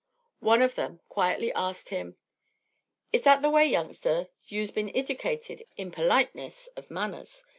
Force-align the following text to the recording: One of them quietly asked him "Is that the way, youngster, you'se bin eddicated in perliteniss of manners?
One 0.39 0.63
of 0.63 0.73
them 0.73 0.99
quietly 1.09 1.53
asked 1.53 1.89
him 1.89 2.17
"Is 3.13 3.21
that 3.21 3.43
the 3.43 3.51
way, 3.51 3.67
youngster, 3.67 4.29
you'se 4.47 4.71
bin 4.71 4.89
eddicated 4.95 5.61
in 5.77 5.91
perliteniss 5.91 6.69
of 6.75 6.89
manners? 6.89 7.45